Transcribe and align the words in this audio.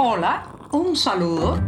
Hola, 0.00 0.44
un 0.70 0.94
saludo. 0.94 1.58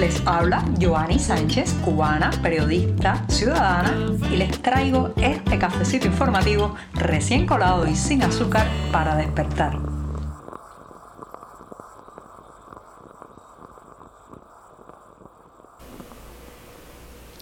Les 0.00 0.20
habla 0.26 0.64
Joanny 0.80 1.16
Sánchez, 1.16 1.74
cubana, 1.84 2.32
periodista, 2.42 3.24
ciudadana, 3.28 3.94
y 4.32 4.36
les 4.36 4.60
traigo 4.60 5.12
este 5.16 5.60
cafecito 5.60 6.08
informativo 6.08 6.74
recién 6.94 7.46
colado 7.46 7.86
y 7.86 7.94
sin 7.94 8.24
azúcar 8.24 8.66
para 8.90 9.14
despertar. 9.14 9.78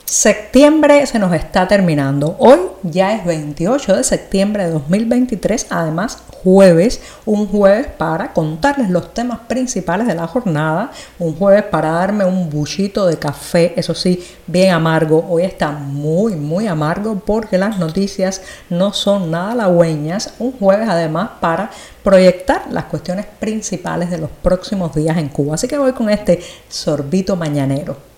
Septiembre 0.05 1.07
se 1.07 1.19
nos 1.19 1.33
está 1.33 1.67
terminando. 1.67 2.37
Hoy 2.39 2.59
ya 2.83 3.15
es 3.15 3.25
28 3.25 3.97
de 3.97 4.05
septiembre 4.05 4.65
de 4.67 4.73
2023, 4.73 5.69
además 5.71 6.25
jueves, 6.43 7.01
un 7.27 7.47
jueves 7.47 7.87
para 7.87 8.33
contarles 8.33 8.91
los 8.91 9.13
temas 9.15 9.41
principales 9.41 10.07
de 10.07 10.15
la 10.15 10.27
jornada, 10.27 10.91
un 11.19 11.37
jueves 11.37 11.65
para 11.65 11.91
darme 11.91 12.25
un 12.25 12.49
buchito 12.49 13.07
de 13.07 13.19
café, 13.19 13.75
eso 13.77 13.95
sí, 13.95 14.25
bien 14.47 14.73
amargo. 14.73 15.27
Hoy 15.29 15.43
está 15.43 15.71
muy, 15.71 16.35
muy 16.35 16.67
amargo 16.67 17.21
porque 17.25 17.59
las 17.59 17.79
noticias 17.79 18.43
no 18.69 18.93
son 18.93 19.31
nada 19.31 19.53
halagüeñas. 19.53 20.35
Un 20.39 20.53
jueves 20.53 20.89
además 20.89 21.31
para 21.41 21.71
proyectar 22.03 22.65
las 22.71 22.85
cuestiones 22.85 23.27
principales 23.39 24.11
de 24.11 24.19
los 24.19 24.31
próximos 24.43 24.95
días 24.95 25.17
en 25.19 25.29
Cuba. 25.29 25.55
Así 25.55 25.69
que 25.69 25.79
voy 25.79 25.93
con 25.93 26.11
este 26.11 26.41
sorbito 26.69 27.37
mañanero. 27.37 28.10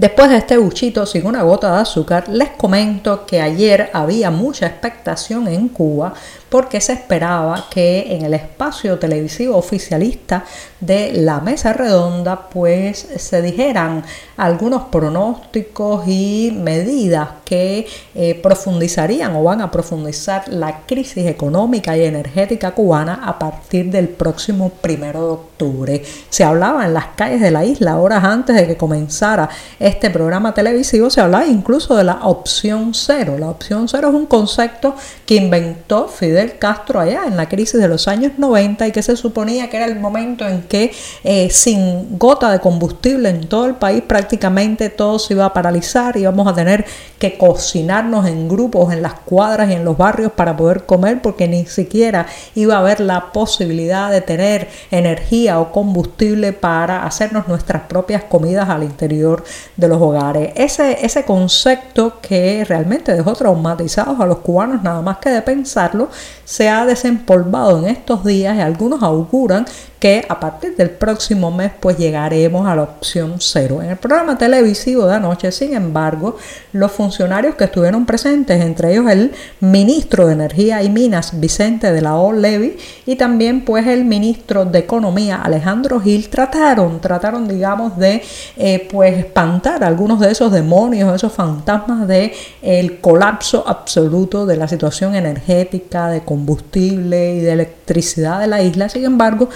Después 0.00 0.30
de 0.30 0.38
este 0.38 0.56
buchito 0.56 1.04
sin 1.04 1.26
una 1.26 1.42
gota 1.42 1.74
de 1.74 1.82
azúcar, 1.82 2.26
les 2.30 2.48
comento 2.52 3.26
que 3.26 3.38
ayer 3.38 3.90
había 3.92 4.30
mucha 4.30 4.66
expectación 4.66 5.46
en 5.46 5.68
Cuba 5.68 6.14
porque 6.50 6.80
se 6.80 6.92
esperaba 6.92 7.66
que 7.70 8.14
en 8.14 8.24
el 8.24 8.34
espacio 8.34 8.98
televisivo 8.98 9.56
oficialista 9.56 10.44
de 10.80 11.12
la 11.12 11.40
mesa 11.40 11.72
redonda 11.72 12.48
pues 12.50 13.06
se 13.16 13.40
dijeran 13.40 14.04
algunos 14.36 14.82
pronósticos 14.84 16.06
y 16.06 16.52
medidas 16.54 17.28
que 17.44 17.86
eh, 18.14 18.34
profundizarían 18.42 19.34
o 19.36 19.44
van 19.44 19.60
a 19.60 19.70
profundizar 19.70 20.48
la 20.48 20.80
crisis 20.86 21.26
económica 21.26 21.96
y 21.96 22.04
energética 22.04 22.72
cubana 22.72 23.20
a 23.24 23.38
partir 23.38 23.90
del 23.90 24.08
próximo 24.08 24.70
primero 24.70 25.20
de 25.20 25.32
octubre. 25.32 26.02
Se 26.28 26.44
hablaba 26.44 26.86
en 26.86 26.94
las 26.94 27.06
calles 27.16 27.40
de 27.40 27.50
la 27.50 27.64
isla 27.64 27.98
horas 27.98 28.24
antes 28.24 28.56
de 28.56 28.66
que 28.66 28.76
comenzara 28.76 29.48
este 29.78 30.10
programa 30.10 30.54
televisivo, 30.54 31.10
se 31.10 31.20
hablaba 31.20 31.46
incluso 31.46 31.96
de 31.96 32.04
la 32.04 32.20
opción 32.22 32.92
cero. 32.94 33.36
La 33.38 33.50
opción 33.50 33.88
cero 33.88 34.08
es 34.08 34.14
un 34.14 34.26
concepto 34.26 34.94
que 35.26 35.36
inventó 35.36 36.08
Fidel 36.08 36.39
Castro 36.58 37.00
allá 37.00 37.22
en 37.26 37.36
la 37.36 37.48
crisis 37.48 37.80
de 37.80 37.88
los 37.88 38.08
años 38.08 38.32
90 38.38 38.88
y 38.88 38.92
que 38.92 39.02
se 39.02 39.16
suponía 39.16 39.68
que 39.68 39.76
era 39.76 39.86
el 39.86 39.98
momento 39.98 40.46
en 40.46 40.62
que 40.62 40.92
eh, 41.24 41.50
sin 41.50 42.18
gota 42.18 42.50
de 42.50 42.60
combustible 42.60 43.28
en 43.28 43.48
todo 43.48 43.66
el 43.66 43.74
país 43.74 44.02
prácticamente 44.06 44.88
todo 44.88 45.18
se 45.18 45.34
iba 45.34 45.44
a 45.44 45.52
paralizar 45.52 46.16
y 46.16 46.20
íbamos 46.20 46.46
a 46.46 46.54
tener 46.54 46.84
que 47.18 47.36
cocinarnos 47.36 48.26
en 48.26 48.48
grupos 48.48 48.92
en 48.92 49.02
las 49.02 49.14
cuadras 49.14 49.70
y 49.70 49.74
en 49.74 49.84
los 49.84 49.96
barrios 49.96 50.32
para 50.32 50.56
poder 50.56 50.84
comer 50.86 51.20
porque 51.22 51.46
ni 51.46 51.66
siquiera 51.66 52.26
iba 52.54 52.76
a 52.76 52.78
haber 52.78 53.00
la 53.00 53.32
posibilidad 53.32 54.10
de 54.10 54.20
tener 54.20 54.68
energía 54.90 55.60
o 55.60 55.72
combustible 55.72 56.52
para 56.52 57.04
hacernos 57.04 57.48
nuestras 57.48 57.82
propias 57.82 58.24
comidas 58.24 58.68
al 58.68 58.82
interior 58.82 59.44
de 59.76 59.88
los 59.88 60.00
hogares. 60.00 60.52
Ese, 60.54 61.04
ese 61.04 61.24
concepto 61.24 62.20
que 62.20 62.64
realmente 62.64 63.14
dejó 63.14 63.34
traumatizados 63.34 64.20
a 64.20 64.26
los 64.26 64.38
cubanos 64.38 64.82
nada 64.82 65.02
más 65.02 65.18
que 65.18 65.30
de 65.30 65.42
pensarlo, 65.42 66.08
se 66.44 66.68
ha 66.68 66.84
desempolvado 66.86 67.78
en 67.78 67.86
estos 67.86 68.24
días 68.24 68.56
y 68.56 68.60
algunos 68.60 69.02
auguran 69.02 69.66
que 70.00 70.24
a 70.28 70.40
partir 70.40 70.74
del 70.76 70.90
próximo 70.90 71.50
mes 71.50 71.72
pues 71.78 71.98
llegaremos 71.98 72.66
a 72.66 72.74
la 72.74 72.82
opción 72.82 73.34
cero. 73.38 73.82
En 73.82 73.90
el 73.90 73.96
programa 73.98 74.38
televisivo 74.38 75.06
de 75.06 75.16
anoche, 75.16 75.52
sin 75.52 75.74
embargo, 75.74 76.38
los 76.72 76.90
funcionarios 76.90 77.54
que 77.54 77.64
estuvieron 77.64 78.06
presentes, 78.06 78.62
entre 78.62 78.92
ellos 78.92 79.10
el 79.10 79.32
ministro 79.60 80.26
de 80.26 80.32
Energía 80.32 80.82
y 80.82 80.88
Minas, 80.88 81.38
Vicente 81.38 81.92
de 81.92 82.00
la 82.00 82.16
O. 82.16 82.32
Levy, 82.32 82.78
y 83.04 83.16
también 83.16 83.62
pues 83.64 83.86
el 83.86 84.06
ministro 84.06 84.64
de 84.64 84.78
Economía, 84.78 85.42
Alejandro 85.42 86.00
Gil, 86.00 86.30
trataron, 86.30 87.00
trataron 87.00 87.46
digamos 87.46 87.98
de 87.98 88.22
eh, 88.56 88.88
pues 88.90 89.18
espantar 89.18 89.84
algunos 89.84 90.18
de 90.18 90.30
esos 90.30 90.50
demonios, 90.50 91.14
esos 91.14 91.32
fantasmas 91.32 92.08
de 92.08 92.32
el 92.62 93.00
colapso 93.00 93.64
absoluto 93.66 94.46
de 94.46 94.56
la 94.56 94.66
situación 94.66 95.14
energética, 95.14 96.08
de 96.08 96.22
combustible 96.22 97.34
y 97.34 97.40
de 97.40 97.52
electricidad 97.52 98.40
de 98.40 98.46
la 98.46 98.62
isla. 98.62 98.88
Sin 98.88 99.04
embargo, 99.04 99.50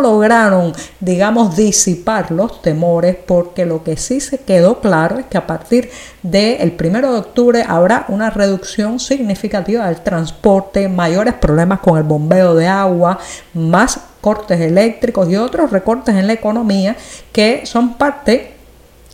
lograron, 0.00 0.72
digamos, 1.00 1.56
disipar 1.56 2.30
los 2.30 2.62
temores 2.62 3.16
porque 3.16 3.66
lo 3.66 3.84
que 3.84 3.96
sí 3.96 4.20
se 4.20 4.38
quedó 4.38 4.80
claro 4.80 5.18
es 5.18 5.26
que 5.26 5.38
a 5.38 5.46
partir 5.46 5.90
del 6.22 6.72
primero 6.72 7.12
de 7.12 7.18
octubre 7.18 7.64
habrá 7.66 8.06
una 8.08 8.30
reducción 8.30 8.98
significativa 8.98 9.86
del 9.86 10.00
transporte, 10.02 10.88
mayores 10.88 11.34
problemas 11.34 11.80
con 11.80 11.98
el 11.98 12.04
bombeo 12.04 12.54
de 12.54 12.66
agua, 12.66 13.18
más 13.52 14.00
cortes 14.20 14.60
eléctricos 14.60 15.28
y 15.28 15.36
otros 15.36 15.70
recortes 15.70 16.14
en 16.14 16.26
la 16.26 16.32
economía 16.32 16.96
que 17.30 17.66
son 17.66 17.94
parte 17.94 18.53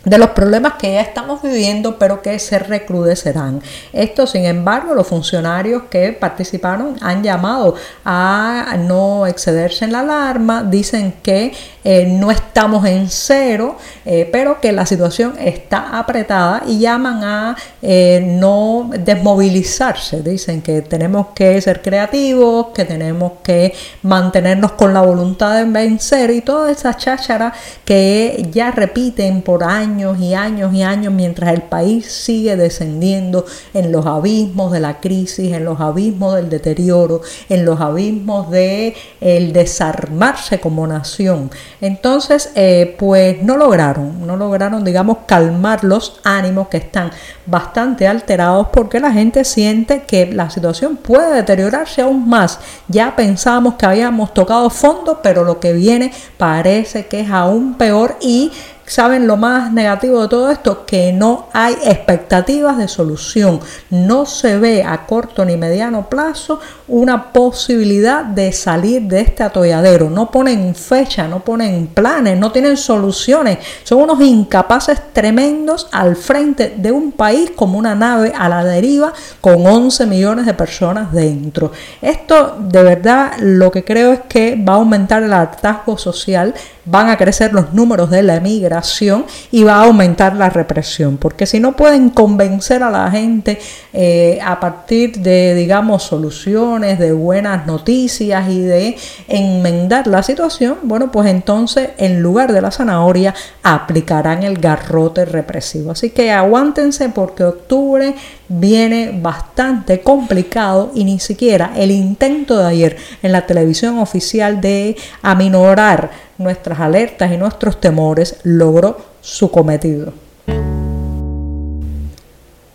de 0.05 0.17
los 0.17 0.31
problemas 0.31 0.75
que 0.75 0.95
ya 0.95 1.03
estamos 1.03 1.43
viviendo, 1.43 1.99
pero 1.99 2.23
que 2.23 2.39
se 2.39 2.59
recrudecerán. 2.59 3.63
Esto, 3.93 4.27
sin 4.27 4.47
embargo, 4.47 4.95
los 4.95 5.07
funcionarios 5.07 5.85
que 5.91 6.13
participaron 6.13 6.97
han 7.03 7.23
llamado 7.23 7.75
a 8.05 8.77
no 8.79 9.27
excederse 9.27 9.85
en 9.85 9.93
la 9.93 10.01
alarma, 10.01 10.63
dicen 10.63 11.15
que 11.23 11.53
eh, 11.85 12.07
no 12.07 12.31
estamos 12.31 12.87
en 12.87 13.09
cero, 13.11 13.77
eh, 14.07 14.29
pero 14.33 14.61
que 14.61 14.73
la 14.73 14.87
situación 14.87 15.35
está 15.39 15.99
apretada 15.99 16.63
y 16.67 16.79
llaman 16.79 17.23
a 17.23 17.57
eh, 17.83 18.23
no 18.25 18.91
desmovilizarse. 18.99 20.23
Dicen 20.23 20.63
que 20.63 20.81
tenemos 20.81 21.29
que 21.35 21.61
ser 21.61 21.83
creativos, 21.83 22.69
que 22.75 22.87
tenemos 22.87 23.33
que 23.43 23.75
mantenernos 24.03 24.73
con 24.73 24.95
la 24.95 25.03
voluntad 25.03 25.57
de 25.57 25.65
vencer 25.65 26.31
y 26.31 26.41
toda 26.41 26.71
esa 26.71 26.97
cháchara 26.97 27.53
que 27.85 28.49
ya 28.51 28.71
repiten 28.71 29.43
por 29.43 29.63
años 29.63 29.90
y 29.99 30.35
años 30.35 30.73
y 30.73 30.83
años 30.83 31.13
mientras 31.13 31.53
el 31.53 31.63
país 31.63 32.07
sigue 32.11 32.57
descendiendo 32.57 33.45
en 33.75 33.93
los 33.93 34.07
abismos 34.07 34.73
de 34.73 34.81
la 34.81 35.01
crisis, 35.01 35.53
en 35.53 35.65
los 35.65 35.81
abismos 35.81 36.37
del 36.37 36.49
deterioro, 36.49 37.23
en 37.49 37.65
los 37.65 37.81
abismos 37.81 38.51
de 38.51 38.95
el 39.21 39.53
desarmarse 39.53 40.61
como 40.61 40.87
nación. 40.87 41.51
Entonces, 41.81 42.51
eh, 42.55 42.95
pues 42.99 43.43
no 43.43 43.57
lograron, 43.57 44.27
no 44.27 44.37
lograron, 44.37 44.85
digamos, 44.85 45.19
calmar 45.27 45.85
los 45.85 46.21
ánimos 46.25 46.69
que 46.69 46.79
están 46.79 47.11
bastante 47.47 48.07
alterados 48.07 48.69
porque 48.73 49.01
la 49.01 49.13
gente 49.13 49.45
siente 49.45 50.03
que 50.03 50.27
la 50.27 50.51
situación 50.51 50.97
puede 50.97 51.35
deteriorarse 51.35 52.03
aún 52.03 52.29
más. 52.29 52.61
Ya 52.89 53.17
pensamos 53.17 53.75
que 53.75 53.87
habíamos 53.87 54.33
tocado 54.33 54.71
fondo, 54.71 55.21
pero 55.23 55.45
lo 55.45 55.59
que 55.59 55.73
viene 55.73 56.13
parece 56.37 57.07
que 57.07 57.21
es 57.21 57.31
aún 57.31 57.75
peor 57.75 58.17
y 58.21 58.53
¿Saben 58.91 59.29
lo 59.29 59.37
más 59.37 59.73
negativo 59.73 60.21
de 60.21 60.27
todo 60.27 60.51
esto? 60.51 60.85
Que 60.85 61.13
no 61.13 61.47
hay 61.53 61.75
expectativas 61.85 62.77
de 62.77 62.89
solución. 62.89 63.61
No 63.89 64.27
se 64.27 64.59
ve 64.59 64.83
a 64.83 65.07
corto 65.07 65.45
ni 65.45 65.57
mediano 65.57 66.09
plazo 66.09 66.59
una 66.89 67.33
posibilidad 67.33 68.25
de 68.25 68.51
salir 68.51 69.03
de 69.03 69.21
este 69.21 69.45
atolladero. 69.45 70.11
No 70.11 70.33
ponen 70.33 70.75
fecha, 70.75 71.29
no 71.29 71.39
ponen 71.45 71.87
planes, 71.87 72.37
no 72.37 72.51
tienen 72.51 72.77
soluciones. 72.77 73.59
Son 73.85 74.01
unos 74.01 74.21
incapaces 74.23 75.01
tremendos 75.13 75.87
al 75.93 76.17
frente 76.17 76.75
de 76.77 76.91
un 76.91 77.13
país 77.13 77.53
como 77.55 77.79
una 77.79 77.95
nave 77.95 78.33
a 78.37 78.49
la 78.49 78.65
deriva 78.65 79.13
con 79.41 79.65
11 79.65 80.05
millones 80.07 80.47
de 80.47 80.55
personas 80.55 81.13
dentro. 81.13 81.71
Esto 82.03 82.57
de 82.59 82.83
verdad 82.83 83.35
lo 83.39 83.71
que 83.71 83.85
creo 83.85 84.13
es 84.15 84.21
que 84.29 84.57
va 84.57 84.73
a 84.73 84.77
aumentar 84.77 85.23
el 85.23 85.33
hartazgo 85.33 85.97
social 85.97 86.55
van 86.85 87.09
a 87.09 87.17
crecer 87.17 87.53
los 87.53 87.73
números 87.73 88.11
de 88.11 88.23
la 88.23 88.37
emigración 88.37 89.25
y 89.51 89.65
va 89.65 89.77
a 89.77 89.85
aumentar 89.85 90.37
la 90.37 90.51
represión, 90.51 91.17
porque 91.17 91.47
si 91.47 91.61
no 91.61 91.77
pueden 91.77 92.11
convencer 92.11 92.83
a 92.83 92.91
la 92.91 93.11
gente 93.11 93.59
eh, 93.93 94.39
a 94.45 94.59
partir 94.61 95.19
de, 95.19 95.55
digamos, 95.55 96.03
soluciones, 96.03 96.99
de 96.99 97.13
buenas 97.13 97.67
noticias 97.67 98.49
y 98.49 98.61
de 98.61 98.97
enmendar 99.29 100.07
la 100.07 100.23
situación, 100.23 100.79
bueno, 100.83 101.11
pues 101.11 101.29
entonces 101.29 101.91
en 101.99 102.23
lugar 102.23 102.53
de 102.53 102.63
la 102.63 102.71
zanahoria 102.71 103.35
aplicarán 103.63 104.43
el 104.43 104.59
garrote 104.59 105.25
represivo. 105.25 105.93
Así 105.93 106.11
que 106.11 106.31
aguántense 106.33 107.09
porque 107.09 107.45
octubre 107.45 108.15
viene 108.49 109.19
bastante 109.21 110.01
complicado 110.01 110.91
y 110.95 111.05
ni 111.05 111.21
siquiera 111.21 111.73
el 111.77 111.91
intento 111.91 112.59
de 112.59 112.67
ayer 112.67 112.97
en 113.23 113.33
la 113.33 113.47
televisión 113.47 113.99
oficial 113.99 114.61
de 114.61 114.97
aminorar 115.23 116.11
nuestras 116.41 116.81
alertas 116.81 117.31
y 117.33 117.37
nuestros 117.37 117.81
temores 117.81 118.41
logró 118.43 118.97
su 119.21 119.51
cometido. 119.51 120.13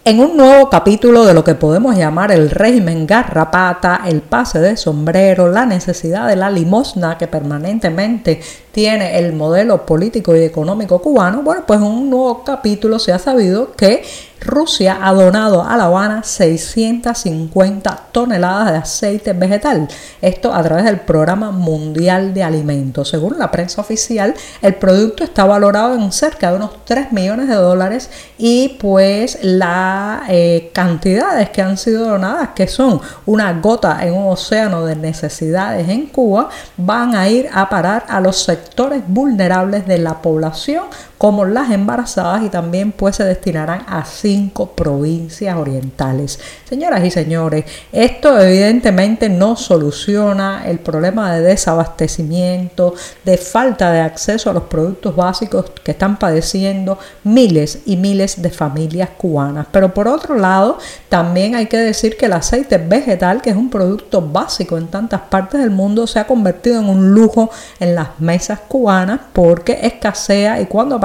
En 0.08 0.20
un 0.20 0.38
nuevo 0.38 0.70
capítulo 0.70 1.26
de 1.26 1.34
lo 1.34 1.44
que 1.44 1.56
podemos 1.56 1.98
llamar 1.98 2.32
el 2.32 2.52
régimen 2.52 3.08
garrapata, 3.08 4.02
el 4.06 4.22
pase 4.22 4.60
de 4.60 4.78
sombrero, 4.78 5.50
la 5.50 5.66
necesidad 5.66 6.28
de 6.28 6.36
la 6.36 6.52
limosna 6.52 7.18
que 7.18 7.26
permanentemente 7.26 8.40
tiene 8.72 9.18
el 9.18 9.34
modelo 9.34 9.84
político 9.84 10.36
y 10.36 10.44
económico 10.44 11.02
cubano, 11.02 11.42
bueno, 11.42 11.64
pues 11.66 11.80
en 11.80 11.88
un 11.88 12.12
nuevo 12.12 12.44
capítulo 12.44 13.00
se 13.00 13.14
ha 13.14 13.18
sabido 13.18 13.72
que 13.72 14.04
Rusia 14.46 15.00
ha 15.02 15.12
donado 15.14 15.64
a 15.64 15.76
La 15.76 15.86
Habana 15.86 16.24
650 16.24 18.00
toneladas 18.12 18.72
de 18.72 18.78
aceite 18.78 19.34
vegetal. 19.34 19.88
Esto 20.22 20.54
a 20.54 20.62
través 20.62 20.86
del 20.86 21.00
Programa 21.00 21.52
Mundial 21.52 22.34
de 22.34 22.44
Alimentos. 22.44 23.10
Según 23.10 23.40
la 23.40 23.52
prensa 23.52 23.82
oficial, 23.82 24.36
el 24.62 24.76
producto 24.76 25.24
está 25.24 25.46
valorado 25.46 25.96
en 25.96 26.12
cerca 26.12 26.52
de 26.52 26.58
unos 26.58 26.86
3 26.86 27.12
millones 27.12 27.48
de 27.48 27.56
dólares 27.56 28.10
y 28.38 28.78
pues 28.80 29.40
las 29.42 30.22
eh, 30.30 30.70
cantidades 30.74 31.50
que 31.50 31.62
han 31.62 31.78
sido 31.78 32.06
donadas, 32.06 32.50
que 32.56 32.68
son 32.68 33.02
una 33.26 33.52
gota 33.60 34.06
en 34.06 34.14
un 34.14 34.32
océano 34.32 34.86
de 34.86 34.96
necesidades 34.96 35.90
en 35.90 36.06
Cuba, 36.08 36.50
van 36.78 37.16
a 37.16 37.28
ir 37.28 37.50
a 37.52 37.68
parar 37.70 38.06
a 38.08 38.20
los 38.20 38.44
sectores 38.44 39.02
vulnerables 39.08 39.88
de 39.88 39.98
la 39.98 40.22
población 40.22 40.84
como 41.18 41.46
las 41.46 41.72
embarazadas 41.72 42.44
y 42.44 42.50
también 42.50 42.92
pues 42.92 43.16
se 43.16 43.24
destinarán 43.24 43.86
a 43.88 44.04
cinco 44.06 44.72
provincias 44.72 45.56
orientales. 45.56 46.40
Señoras 46.68 47.04
y 47.04 47.12
señores, 47.12 47.66
esto 47.92 48.40
evidentemente 48.40 49.30
no 49.30 49.56
soluciona 49.56 50.68
el 50.68 50.80
problema 50.80 51.34
de 51.34 51.42
desabastecimiento, 51.42 52.94
de 53.24 53.38
falta 53.38 53.92
de 53.92 54.02
acceso 54.02 54.50
a 54.50 54.54
los 54.54 54.64
productos 54.64 55.16
básicos 55.16 55.72
que 55.84 55.92
están 55.92 56.18
padeciendo 56.18 56.98
miles 57.24 57.80
y 57.86 57.96
miles 57.96 58.42
de 58.42 58.50
familias 58.50 59.10
cubanas. 59.18 59.68
Pero 59.72 59.94
por 59.94 60.08
otro 60.08 60.36
lado, 60.36 60.78
también 61.10 61.56
hay 61.56 61.68
que 61.68 61.78
decir 61.78 62.18
que 62.18 62.26
el 62.26 62.34
aceite 62.34 62.78
vegetal, 62.78 63.42
que 63.42 63.52
es 63.52 63.56
un 63.56 63.70
producto 63.70 64.22
básico 64.22 64.78
en 64.78 64.88
tantas 64.88 65.22
partes 65.22 65.62
del 65.62 65.72
mundo, 65.72 66.08
se 66.08 66.20
ha 66.20 66.28
convertido 66.28 66.80
en 66.80 66.90
un 66.90 67.12
lujo 67.12 67.50
en 67.80 67.96
las 67.96 68.20
mesas 68.20 68.60
cubanas 68.68 69.22
porque 69.34 69.80
escasea 69.84 70.60
y 70.60 70.66
cuando 70.66 71.00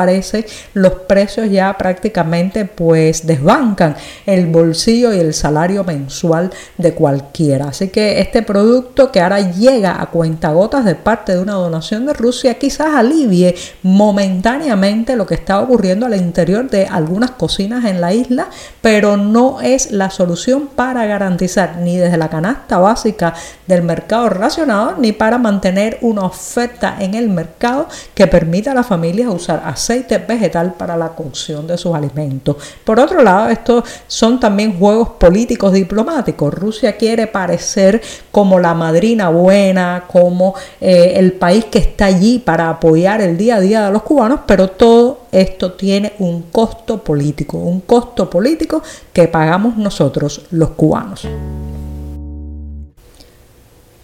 los 0.75 0.93
precios 1.06 1.50
ya 1.50 1.76
prácticamente 1.76 2.64
pues 2.64 3.26
desbancan 3.26 3.97
el 4.26 4.47
bolsillo 4.47 5.12
y 5.12 5.19
el 5.19 5.35
salario 5.35 5.85
mensual 5.85 6.50
de 6.79 6.94
cualquiera. 6.94 7.69
Así 7.69 7.88
que 7.88 8.20
este 8.20 8.43
producto 8.43 9.12
que 9.12 9.20
ahora 9.20 9.41
llega 9.52 10.00
a 10.00 10.06
cuentagotas 10.06 10.85
de 10.85 10.94
parte 10.94 11.35
de 11.35 11.41
una 11.41 11.55
donación 11.55 12.06
de 12.06 12.12
Rusia 12.12 12.55
quizás 12.55 12.94
alivie 12.94 13.55
momentáneamente 13.82 15.17
lo 15.17 15.26
que 15.26 15.35
está 15.35 15.61
ocurriendo 15.61 16.06
al 16.06 16.17
interior 16.17 16.69
de 16.69 16.87
algunas 16.87 17.32
cocinas 17.32 17.85
en 17.85 18.00
la 18.00 18.12
isla, 18.12 18.49
pero 18.81 19.17
no 19.17 19.61
es 19.61 19.91
la 19.91 20.11
solución 20.11 20.69
para 20.75 21.06
garantizar 21.06 21.79
ni 21.79 21.96
desde 21.96 22.17
la 22.17 22.29
canasta 22.29 22.79
básica 22.79 23.35
del 23.67 23.82
mercado 23.82 24.29
racionado 24.29 24.96
ni 24.99 25.12
para 25.12 25.38
mantener 25.38 25.99
una 26.00 26.25
oferta 26.25 26.96
en 27.00 27.14
el 27.14 27.29
mercado 27.29 27.88
que 28.14 28.26
permita 28.26 28.73
a 28.73 28.75
las 28.75 28.87
familias 28.87 29.32
usar 29.32 29.62
aceite 29.64 29.90
vegetal 30.27 30.75
para 30.75 30.97
la 30.97 31.09
cocción 31.11 31.67
de 31.67 31.77
sus 31.77 31.95
alimentos. 31.95 32.57
Por 32.85 33.01
otro 33.01 33.23
lado, 33.23 33.49
estos 33.49 33.85
son 34.07 34.39
también 34.41 34.79
juegos 34.79 35.11
políticos 35.11 35.73
diplomáticos. 35.73 36.53
Rusia 36.53 36.97
quiere 36.97 37.27
parecer 37.27 38.01
como 38.31 38.59
la 38.59 38.75
madrina 38.75 39.29
buena, 39.29 40.05
como 40.07 40.55
eh, 40.81 41.15
el 41.17 41.33
país 41.33 41.65
que 41.67 41.79
está 41.79 42.07
allí 42.07 42.39
para 42.39 42.69
apoyar 42.69 43.21
el 43.21 43.37
día 43.37 43.57
a 43.57 43.61
día 43.61 43.87
de 43.87 43.93
los 43.93 44.03
cubanos, 44.03 44.41
pero 44.47 44.69
todo 44.69 45.21
esto 45.33 45.73
tiene 45.73 46.15
un 46.19 46.43
costo 46.43 47.03
político, 47.03 47.59
un 47.59 47.81
costo 47.81 48.29
político 48.29 48.83
que 49.13 49.29
pagamos 49.29 49.77
nosotros 49.77 50.43
los 50.51 50.71
cubanos. 50.71 51.27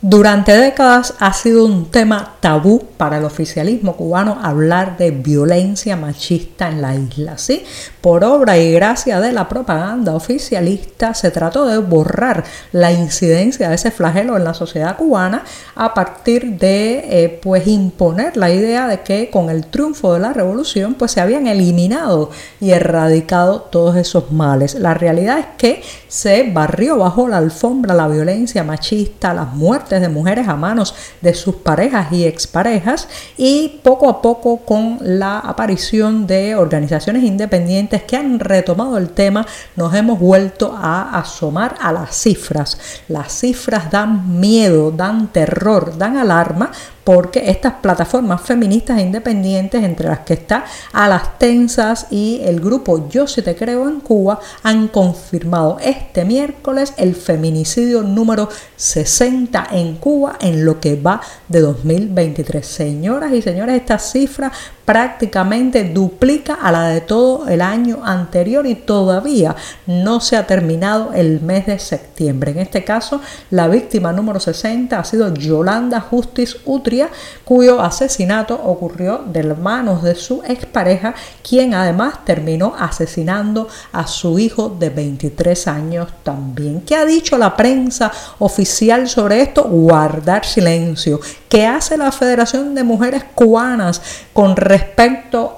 Durante 0.08 0.56
décadas 0.56 1.14
ha 1.18 1.32
sido 1.32 1.64
un 1.64 1.90
tema 1.90 2.36
tabú 2.38 2.80
para 2.96 3.18
el 3.18 3.24
oficialismo 3.24 3.96
cubano 3.96 4.38
hablar 4.40 4.96
de 4.96 5.10
violencia 5.10 5.96
machista 5.96 6.68
en 6.68 6.80
la 6.80 6.94
isla. 6.94 7.38
¿sí? 7.38 7.64
Por 8.00 8.22
obra 8.22 8.56
y 8.56 8.70
gracia 8.70 9.18
de 9.18 9.32
la 9.32 9.48
propaganda 9.48 10.14
oficialista 10.14 11.12
se 11.12 11.32
trató 11.32 11.66
de 11.66 11.78
borrar 11.78 12.44
la 12.70 12.92
incidencia 12.92 13.68
de 13.68 13.74
ese 13.74 13.90
flagelo 13.90 14.36
en 14.36 14.44
la 14.44 14.54
sociedad 14.54 14.96
cubana 14.96 15.42
a 15.74 15.92
partir 15.92 16.56
de 16.56 17.24
eh, 17.24 17.40
pues 17.42 17.66
imponer 17.66 18.36
la 18.36 18.50
idea 18.50 18.86
de 18.86 19.00
que 19.00 19.28
con 19.28 19.50
el 19.50 19.66
triunfo 19.66 20.14
de 20.14 20.20
la 20.20 20.32
revolución 20.32 20.94
pues 20.94 21.10
se 21.10 21.20
habían 21.20 21.48
eliminado 21.48 22.30
y 22.60 22.70
erradicado 22.70 23.62
todos 23.62 23.96
esos 23.96 24.30
males. 24.30 24.76
La 24.76 24.94
realidad 24.94 25.40
es 25.40 25.46
que 25.58 25.82
se 26.06 26.48
barrió 26.52 26.96
bajo 26.96 27.26
la 27.26 27.38
alfombra 27.38 27.92
la 27.92 28.06
violencia 28.06 28.62
machista, 28.62 29.34
las 29.34 29.52
muertes 29.52 29.95
de 30.00 30.08
mujeres 30.08 30.48
a 30.48 30.56
manos 30.56 30.94
de 31.20 31.34
sus 31.34 31.56
parejas 31.56 32.12
y 32.12 32.24
exparejas 32.24 33.08
y 33.36 33.80
poco 33.82 34.08
a 34.08 34.22
poco 34.22 34.58
con 34.58 34.98
la 35.00 35.38
aparición 35.38 36.26
de 36.26 36.54
organizaciones 36.54 37.24
independientes 37.24 38.02
que 38.02 38.16
han 38.16 38.38
retomado 38.38 38.98
el 38.98 39.10
tema, 39.10 39.46
nos 39.76 39.94
hemos 39.94 40.18
vuelto 40.18 40.74
a 40.76 41.18
asomar 41.18 41.76
a 41.80 41.92
las 41.92 42.16
cifras. 42.16 42.78
Las 43.08 43.32
cifras 43.32 43.90
dan 43.90 44.40
miedo, 44.40 44.90
dan 44.90 45.28
terror, 45.28 45.96
dan 45.96 46.16
alarma 46.16 46.70
porque 47.06 47.48
estas 47.52 47.74
plataformas 47.74 48.40
feministas 48.40 48.98
e 48.98 49.02
independientes, 49.02 49.84
entre 49.84 50.08
las 50.08 50.18
que 50.26 50.34
está 50.34 50.64
A 50.92 51.06
las 51.06 51.38
Tensas 51.38 52.08
y 52.10 52.40
el 52.42 52.58
grupo 52.58 53.08
Yo 53.08 53.28
Si 53.28 53.42
Te 53.42 53.54
Creo 53.54 53.88
en 53.88 54.00
Cuba, 54.00 54.40
han 54.64 54.88
confirmado 54.88 55.78
este 55.80 56.24
miércoles 56.24 56.94
el 56.96 57.14
feminicidio 57.14 58.02
número 58.02 58.48
60 58.74 59.68
en 59.70 59.98
Cuba 59.98 60.36
en 60.40 60.64
lo 60.64 60.80
que 60.80 61.00
va 61.00 61.20
de 61.46 61.60
2023. 61.60 62.66
Señoras 62.66 63.32
y 63.32 63.40
señores, 63.40 63.76
esta 63.76 64.00
cifra 64.00 64.50
prácticamente 64.86 65.84
duplica 65.84 66.54
a 66.54 66.72
la 66.72 66.88
de 66.88 67.02
todo 67.02 67.48
el 67.48 67.60
año 67.60 67.98
anterior 68.04 68.66
y 68.66 68.76
todavía 68.76 69.54
no 69.86 70.20
se 70.20 70.36
ha 70.36 70.46
terminado 70.46 71.12
el 71.12 71.40
mes 71.42 71.66
de 71.66 71.78
septiembre. 71.78 72.52
En 72.52 72.58
este 72.60 72.84
caso, 72.84 73.20
la 73.50 73.68
víctima 73.68 74.12
número 74.12 74.40
60 74.40 74.98
ha 74.98 75.04
sido 75.04 75.34
Yolanda 75.34 76.00
Justice 76.00 76.58
Utri 76.64 76.96
cuyo 77.44 77.80
asesinato 77.80 78.54
ocurrió 78.54 79.24
de 79.26 79.42
manos 79.54 80.02
de 80.02 80.14
su 80.14 80.42
expareja, 80.46 81.14
quien 81.46 81.74
además 81.74 82.24
terminó 82.24 82.74
asesinando 82.78 83.68
a 83.92 84.06
su 84.06 84.38
hijo 84.38 84.74
de 84.78 84.90
23 84.90 85.68
años 85.68 86.08
también. 86.22 86.80
¿Qué 86.82 86.94
ha 86.94 87.04
dicho 87.04 87.36
la 87.36 87.56
prensa 87.56 88.10
oficial 88.38 89.08
sobre 89.08 89.42
esto? 89.42 89.64
Guardar 89.64 90.44
silencio. 90.44 91.20
¿Qué 91.48 91.66
hace 91.66 91.96
la 91.96 92.12
Federación 92.12 92.74
de 92.74 92.84
Mujeres 92.84 93.24
Cubanas 93.34 94.00
con 94.32 94.56
respecto 94.56 94.75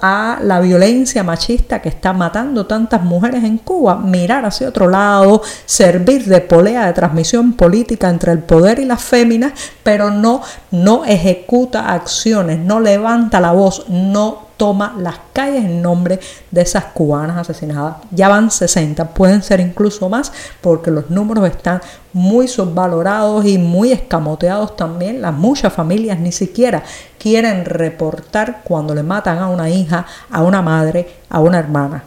a 0.01 0.39
la 0.43 0.61
violencia 0.61 1.23
machista 1.23 1.81
que 1.81 1.89
está 1.89 2.13
matando 2.13 2.67
tantas 2.67 3.03
mujeres 3.03 3.45
en 3.45 3.59
Cuba? 3.59 3.97
Mirar 3.97 4.45
hacia 4.45 4.69
otro 4.69 4.89
lado, 4.89 5.43
servir 5.67 6.25
de 6.25 6.41
polea 6.41 6.87
de 6.87 6.93
transmisión 6.93 7.53
política 7.53 8.09
entre 8.09 8.33
el 8.33 8.41
poder 8.41 8.79
y 8.79 8.85
las 8.85 9.03
féminas, 9.03 9.53
pero 9.83 10.11
no, 10.11 10.43
no 10.71 11.05
ejecuta 11.05 11.93
acciones, 11.93 12.59
no 12.59 12.81
levanta 12.81 13.41
la 13.41 13.53
voz, 13.53 13.89
no 13.89 14.48
toma 14.59 14.95
las 14.99 15.15
calles 15.33 15.65
en 15.65 15.81
nombre 15.81 16.21
de 16.51 16.61
esas 16.61 16.85
cubanas 16.87 17.39
asesinadas. 17.39 17.97
Ya 18.11 18.29
van 18.29 18.51
60, 18.51 19.15
pueden 19.15 19.43
ser 19.43 19.61
incluso 19.61 20.11
más 20.11 20.31
porque 20.61 20.91
los 20.91 21.09
números 21.09 21.49
están 21.49 21.81
muy 22.13 22.49
subvalorados 22.49 23.47
y 23.47 23.57
muy 23.57 23.93
escamoteados 23.93 24.77
también. 24.77 25.23
Las 25.23 25.33
muchas 25.33 25.73
familias 25.73 26.19
ni 26.19 26.33
siquiera 26.33 26.83
quieren 27.19 27.65
reportar 27.65 28.61
cuando 28.65 28.95
le 28.95 29.03
matan 29.03 29.39
a 29.39 29.49
una 29.49 29.71
hija, 29.71 30.05
a 30.31 30.43
una 30.43 30.61
madre, 30.61 31.09
a 31.31 31.41
una 31.41 31.59
hermana. 31.59 32.05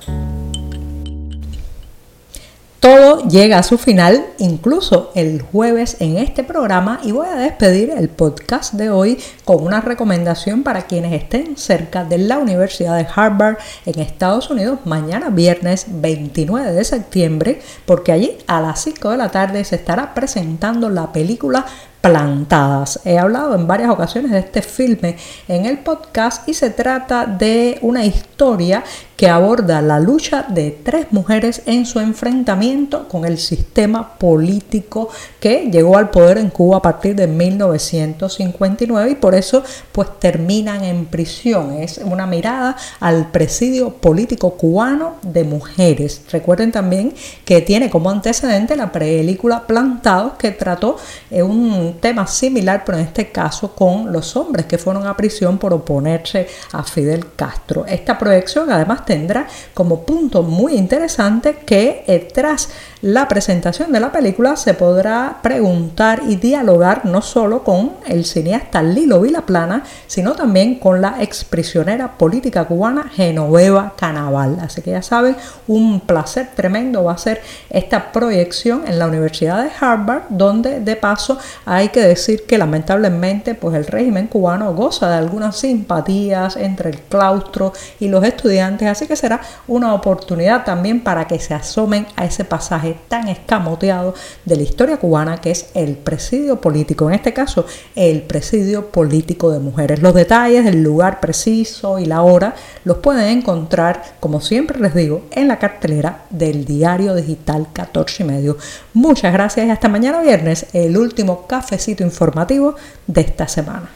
Todo 2.82 3.28
llega 3.28 3.60
a 3.60 3.64
su 3.64 3.78
final, 3.78 4.26
incluso 4.40 5.12
el 5.14 5.44
jueves 5.44 5.98
en 6.00 6.18
este 6.18 6.44
programa, 6.44 7.00
y 7.04 7.12
voy 7.12 7.28
a 7.28 7.36
despedir 7.36 7.92
el 7.92 8.10
podcast 8.10 8.74
de 8.74 8.90
hoy 8.90 9.20
con 9.46 9.64
una 9.64 9.82
recomendación 9.82 10.64
para 10.64 10.88
quienes 10.88 11.14
estén 11.14 11.58
cerca 11.58 12.06
de 12.06 12.18
la 12.18 12.40
Universidad 12.40 12.98
de 12.98 13.06
Harvard 13.16 13.58
en 13.86 14.00
Estados 14.00 14.50
Unidos 14.50 14.80
mañana 14.86 15.30
viernes 15.30 15.86
29 15.90 16.72
de 16.72 16.84
septiembre, 16.84 17.62
porque 17.86 18.14
allí 18.14 18.36
a 18.48 18.60
las 18.60 18.82
5 18.82 19.12
de 19.12 19.18
la 19.18 19.30
tarde 19.30 19.64
se 19.64 19.76
estará 19.76 20.16
presentando 20.16 20.90
la 20.90 21.12
película 21.12 21.68
plantadas. 22.02 23.00
He 23.06 23.18
hablado 23.18 23.56
en 23.56 23.68
varias 23.68 23.92
ocasiones 23.92 24.32
de 24.32 24.40
este 24.40 24.62
filme 24.62 25.16
en 25.48 25.66
el 25.66 25.80
podcast 25.80 26.48
y 26.50 26.54
se 26.54 26.72
trata 26.72 27.26
de 27.26 27.78
una 27.82 28.04
historia 28.04 28.84
que 29.22 29.30
aborda 29.30 29.84
la 29.84 30.00
lucha 30.00 30.48
de 30.50 30.72
tres 30.72 31.12
mujeres 31.12 31.62
en 31.68 31.86
su 31.86 32.00
enfrentamiento 32.00 33.08
con 33.08 33.24
el 33.24 33.38
sistema 33.38 34.16
político 34.16 35.10
que 35.40 35.70
llegó 35.72 35.96
al 35.96 36.10
poder 36.10 36.40
en 36.40 36.50
Cuba 36.50 36.78
a 36.78 36.82
partir 36.82 37.16
de 37.16 37.28
1959 37.28 39.12
y 39.12 39.16
por 39.16 39.36
eso 39.36 39.64
pues 39.92 40.08
terminan 40.20 40.84
en 40.84 41.06
prisión. 41.06 41.74
Es 41.74 42.00
una 42.00 42.26
mirada 42.26 42.76
al 43.00 43.30
presidio 43.30 43.92
político 43.92 44.56
cubano 44.56 45.18
de 45.22 45.44
mujeres. 45.44 46.24
Recuerden 46.32 46.72
también 46.72 47.14
que 47.46 47.62
tiene 47.62 47.92
como 47.92 48.10
antecedente 48.10 48.76
la 48.76 48.92
película 48.92 49.68
Plantados 49.68 50.34
que 50.40 50.50
trató 50.50 50.98
un 51.30 51.91
tema 52.00 52.28
similar 52.28 52.84
pero 52.86 52.98
en 52.98 53.06
este 53.06 53.32
caso 53.32 53.74
con 53.76 54.12
los 54.12 54.36
hombres 54.36 54.66
que 54.66 54.78
fueron 54.78 55.08
a 55.08 55.16
prisión 55.16 55.58
por 55.58 55.74
oponerse 55.74 56.48
a 56.72 56.84
Fidel 56.84 57.34
Castro. 57.36 57.86
Esta 57.86 58.18
proyección 58.18 58.72
además 58.72 59.06
tendrá 59.06 59.48
como 59.74 60.06
punto 60.06 60.44
muy 60.44 60.74
interesante 60.74 61.58
que 61.66 62.04
eh, 62.08 62.28
tras 62.34 62.70
la 63.02 63.28
presentación 63.28 63.92
de 63.92 64.00
la 64.00 64.12
película 64.12 64.56
se 64.56 64.76
podrá 64.76 65.40
preguntar 65.42 66.22
y 66.28 66.36
dialogar 66.36 67.04
no 67.04 67.24
solo 67.24 67.64
con 67.64 67.94
el 68.06 68.26
cineasta 68.26 68.84
Lilo 68.84 69.22
Vilaplana, 69.22 69.84
sino 70.06 70.34
también 70.34 70.76
con 70.76 71.02
la 71.02 71.16
exprisionera 71.20 72.20
política 72.20 72.66
cubana 72.66 73.10
Genoveva 73.12 73.94
Canaval. 73.98 74.60
Así 74.62 74.84
que 74.84 74.92
ya 74.92 75.02
saben, 75.02 75.36
un 75.68 76.02
placer 76.02 76.50
tremendo 76.56 77.04
va 77.04 77.14
a 77.14 77.18
ser 77.18 77.42
esta 77.72 78.12
proyección 78.12 78.84
en 78.86 79.00
la 79.00 79.08
Universidad 79.08 79.64
de 79.64 79.72
Harvard, 79.80 80.26
donde 80.30 80.80
de 80.80 80.96
paso 80.96 81.40
hay 81.66 81.90
que 81.90 82.02
decir 82.02 82.46
que 82.46 82.60
lamentablemente 82.60 83.56
pues 83.56 83.74
el 83.76 83.88
régimen 83.88 84.28
cubano 84.28 84.76
goza 84.76 85.10
de 85.10 85.16
algunas 85.16 85.58
simpatías 85.58 86.56
entre 86.56 86.92
el 86.92 87.00
claustro 87.02 87.74
y 88.00 88.10
los 88.10 88.24
estudiantes, 88.24 88.88
así 88.88 89.08
que 89.08 89.16
será 89.16 89.42
una 89.68 89.96
oportunidad 89.96 90.66
también 90.66 91.02
para 91.04 91.26
que 91.26 91.40
se 91.40 91.56
asomen 91.56 92.06
a 92.16 92.26
ese 92.26 92.46
pasaje 92.46 92.91
tan 93.08 93.28
escamoteado 93.28 94.14
de 94.46 94.56
la 94.56 94.64
historia 94.64 94.98
cubana 94.98 95.38
que 95.38 95.52
es 95.52 95.70
el 95.74 95.96
presidio 95.96 96.60
político, 96.62 97.08
en 97.10 97.16
este 97.16 97.34
caso 97.34 97.66
el 97.96 98.22
presidio 98.22 98.88
político 98.88 99.52
de 99.52 99.60
mujeres. 99.60 100.02
Los 100.02 100.14
detalles 100.14 100.66
del 100.66 100.84
lugar 100.84 101.20
preciso 101.20 102.00
y 102.00 102.06
la 102.06 102.22
hora 102.22 102.56
los 102.84 102.98
pueden 102.98 103.40
encontrar, 103.40 104.02
como 104.20 104.42
siempre 104.42 104.80
les 104.80 104.96
digo, 104.96 105.24
en 105.32 105.48
la 105.48 105.60
cartelera 105.60 106.26
del 106.30 106.66
diario 106.66 107.16
digital 107.16 107.68
14 107.74 108.24
y 108.24 108.26
medio. 108.26 108.58
Muchas 108.94 109.34
gracias 109.34 109.66
y 109.66 109.70
hasta 109.70 109.90
mañana 109.90 110.22
viernes, 110.22 110.68
el 110.74 110.98
último 110.98 111.48
cafecito 111.48 112.04
informativo 112.04 112.76
de 113.08 113.22
esta 113.22 113.48
semana. 113.48 113.90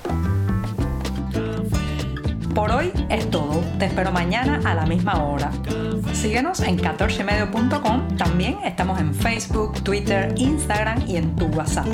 Por 2.54 2.72
hoy 2.72 2.92
es 3.10 3.30
todo. 3.30 3.55
Espero 3.96 4.12
mañana 4.12 4.60
a 4.66 4.76
la 4.76 4.86
misma 4.86 5.24
hora. 5.24 5.50
Síguenos 6.12 6.60
en 6.60 6.78
14medio.com. 6.78 8.18
También 8.18 8.58
estamos 8.66 9.00
en 9.00 9.16
Facebook, 9.16 9.82
Twitter, 9.84 10.36
Instagram 10.36 11.08
y 11.08 11.16
en 11.16 11.34
tu 11.38 11.46
WhatsApp. 11.46 11.88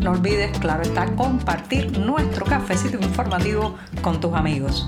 No 0.00 0.12
olvides, 0.12 0.56
claro 0.60 0.82
está, 0.82 1.06
compartir 1.16 1.98
nuestro 1.98 2.46
cafecito 2.46 2.98
informativo 3.04 3.74
con 4.00 4.20
tus 4.20 4.32
amigos. 4.32 4.86